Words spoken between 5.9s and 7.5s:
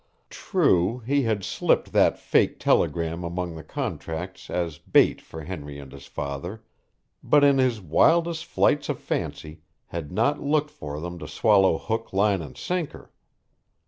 his father, but